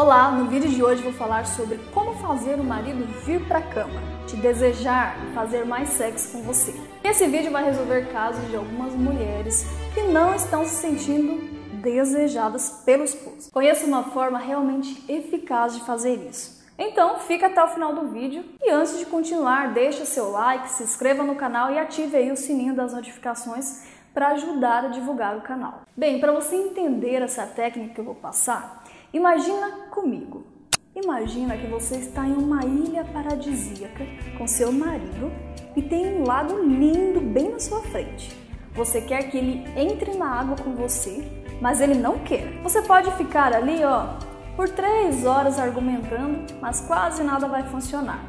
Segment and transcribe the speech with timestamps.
[0.00, 4.00] Olá, no vídeo de hoje vou falar sobre como fazer o marido vir pra cama,
[4.28, 6.72] te desejar fazer mais sexo com você.
[7.02, 11.40] Esse vídeo vai resolver casos de algumas mulheres que não estão se sentindo
[11.82, 13.50] desejadas pelo esposo.
[13.50, 16.64] Conheço uma forma realmente eficaz de fazer isso.
[16.78, 20.84] Então, fica até o final do vídeo e antes de continuar, deixa seu like, se
[20.84, 23.82] inscreva no canal e ative aí o sininho das notificações
[24.14, 25.82] para ajudar a divulgar o canal.
[25.96, 30.44] Bem, para você entender essa técnica que eu vou passar, Imagina comigo.
[30.94, 34.04] Imagina que você está em uma ilha paradisíaca
[34.36, 35.32] com seu marido
[35.74, 38.36] e tem um lago lindo bem na sua frente.
[38.74, 41.26] Você quer que ele entre na água com você,
[41.58, 42.60] mas ele não quer.
[42.62, 44.08] Você pode ficar ali, ó,
[44.54, 48.26] por três horas argumentando, mas quase nada vai funcionar.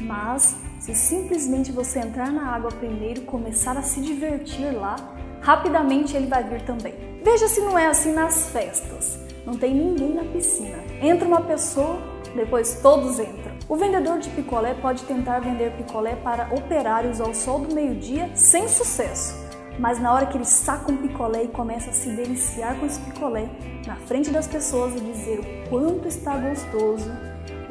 [0.00, 4.94] Mas se simplesmente você entrar na água primeiro e começar a se divertir lá,
[5.40, 6.94] rapidamente ele vai vir também.
[7.24, 10.78] Veja se não é assim nas festas não tem ninguém na piscina.
[11.00, 11.98] Entra uma pessoa,
[12.34, 13.54] depois todos entram.
[13.68, 18.68] O vendedor de picolé pode tentar vender picolé para operários ao sol do meio-dia sem
[18.68, 19.34] sucesso.
[19.78, 23.00] Mas na hora que ele saca um picolé e começa a se deliciar com esse
[23.00, 23.48] picolé
[23.86, 27.10] na frente das pessoas e dizer o quanto está gostoso,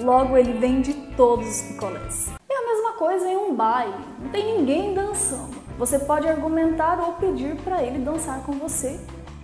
[0.01, 2.31] logo ele vende todos os picolés.
[2.49, 5.59] É a mesma coisa em um baile, não tem ninguém dançando.
[5.77, 8.99] Você pode argumentar ou pedir para ele dançar com você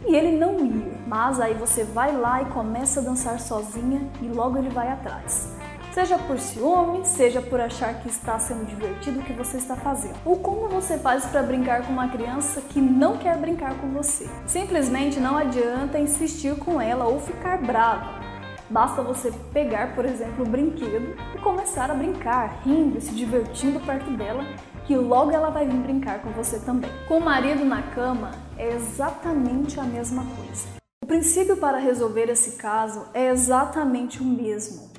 [0.08, 0.96] e ele não ia.
[1.08, 5.54] Mas aí você vai lá e começa a dançar sozinha e logo ele vai atrás.
[5.92, 10.16] Seja por ciúme, seja por achar que está sendo divertido o que você está fazendo.
[10.26, 14.28] Ou como você faz para brincar com uma criança que não quer brincar com você.
[14.46, 18.26] Simplesmente não adianta insistir com ela ou ficar bravo.
[18.70, 24.12] Basta você pegar, por exemplo, o brinquedo e começar a brincar, rindo, se divertindo perto
[24.18, 24.44] dela
[24.86, 26.90] que logo ela vai vir brincar com você também.
[27.08, 30.68] Com o marido na cama é exatamente a mesma coisa.
[31.04, 34.90] O princípio para resolver esse caso é exatamente o mesmo.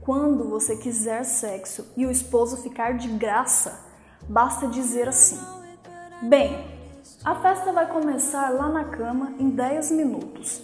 [0.00, 3.86] Quando você quiser sexo e o esposo ficar de graça,
[4.28, 5.38] basta dizer assim:
[6.22, 6.66] Bem,
[7.22, 10.62] a festa vai começar lá na cama em 10 minutos.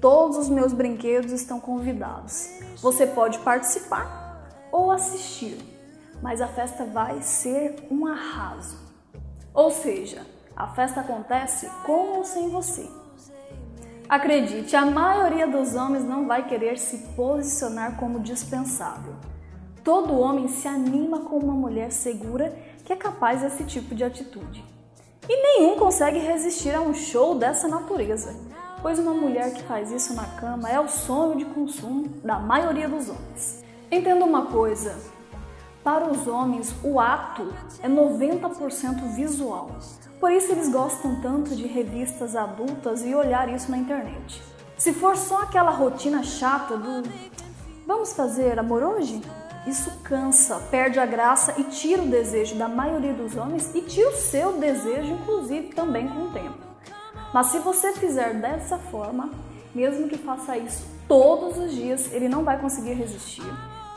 [0.00, 2.50] Todos os meus brinquedos estão convidados.
[2.82, 5.73] Você pode participar ou assistir
[6.24, 8.78] mas a festa vai ser um arraso.
[9.52, 10.22] Ou seja,
[10.56, 12.88] a festa acontece com ou sem você.
[14.08, 19.12] Acredite, a maioria dos homens não vai querer se posicionar como dispensável.
[19.84, 22.56] Todo homem se anima com uma mulher segura
[22.86, 24.64] que é capaz desse tipo de atitude.
[25.28, 28.34] E nenhum consegue resistir a um show dessa natureza,
[28.80, 32.88] pois uma mulher que faz isso na cama é o sonho de consumo da maioria
[32.88, 33.62] dos homens.
[33.90, 35.12] Entenda uma coisa:
[35.84, 37.52] para os homens, o ato
[37.82, 39.70] é 90% visual.
[40.18, 44.42] Por isso eles gostam tanto de revistas adultas e olhar isso na internet.
[44.78, 47.02] Se for só aquela rotina chata do
[47.86, 49.20] vamos fazer amor hoje?
[49.66, 54.08] Isso cansa, perde a graça e tira o desejo da maioria dos homens e tira
[54.08, 56.58] o seu desejo, inclusive, também com o tempo.
[57.32, 59.30] Mas se você fizer dessa forma,
[59.74, 63.44] mesmo que faça isso todos os dias, ele não vai conseguir resistir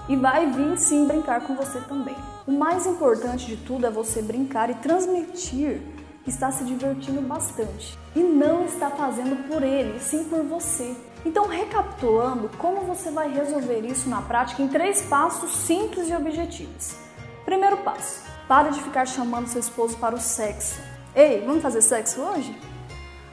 [0.07, 2.15] e vai vir sim brincar com você também.
[2.45, 5.81] O mais importante de tudo é você brincar e transmitir
[6.23, 10.95] que está se divertindo bastante e não está fazendo por ele, sim por você.
[11.25, 16.95] Então, recapitulando, como você vai resolver isso na prática em três passos simples e objetivos.
[17.43, 20.79] Primeiro passo: pare de ficar chamando seu esposo para o sexo.
[21.15, 22.55] Ei, vamos fazer sexo hoje?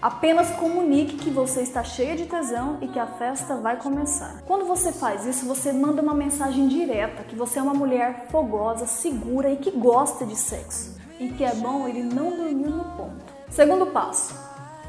[0.05, 4.43] Apenas comunique que você está cheia de tesão e que a festa vai começar.
[4.47, 8.85] Quando você faz isso, você manda uma mensagem direta que você é uma mulher fogosa,
[8.85, 11.01] segura e que gosta de sexo.
[11.19, 13.25] E que é bom ele não dormir no ponto.
[13.49, 14.39] Segundo passo: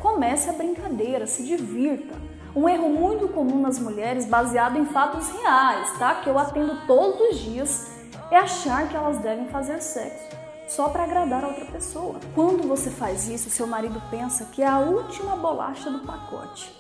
[0.02, 2.14] comece a brincadeira, se divirta.
[2.54, 6.16] Um erro muito comum nas mulheres, baseado em fatos reais, tá?
[6.16, 7.90] Que eu atendo todos os dias,
[8.30, 12.20] é achar que elas devem fazer sexo só para agradar a outra pessoa.
[12.34, 16.74] Quando você faz isso, seu marido pensa que é a última bolacha do pacote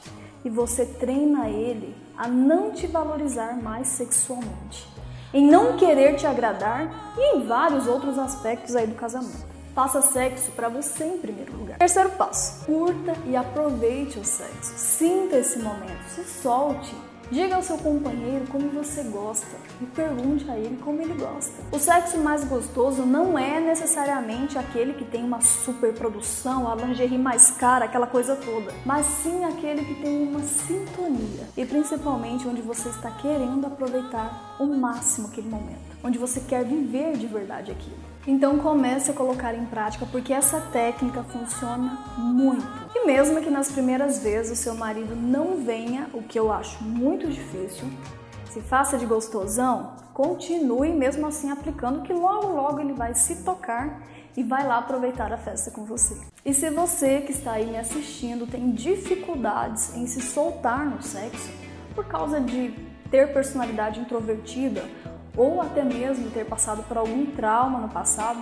[0.44, 4.88] e você treina ele a não te valorizar mais sexualmente,
[5.34, 9.56] em não querer te agradar e em vários outros aspectos aí do casamento.
[9.74, 11.78] Faça sexo para você em primeiro lugar.
[11.78, 14.74] Terceiro passo: curta e aproveite o sexo.
[14.78, 16.96] Sinta esse momento, se solte
[17.32, 21.54] Diga ao seu companheiro como você gosta e pergunte a ele como ele gosta.
[21.72, 27.18] O sexo mais gostoso não é necessariamente aquele que tem uma super produção, a lingerie
[27.18, 32.62] mais cara, aquela coisa toda, mas sim aquele que tem uma sintonia e principalmente onde
[32.62, 37.98] você está querendo aproveitar o máximo aquele momento, onde você quer viver de verdade aquilo.
[38.28, 42.85] Então comece a colocar em prática porque essa técnica funciona muito.
[43.06, 47.28] Mesmo que nas primeiras vezes o seu marido não venha, o que eu acho muito
[47.28, 47.88] difícil,
[48.50, 54.02] se faça de gostosão, continue mesmo assim aplicando que logo logo ele vai se tocar
[54.36, 56.18] e vai lá aproveitar a festa com você.
[56.44, 61.52] E se você que está aí me assistindo tem dificuldades em se soltar no sexo
[61.94, 62.74] por causa de
[63.12, 64.84] ter personalidade introvertida
[65.38, 68.40] ou até mesmo ter passado por algum trauma no passado,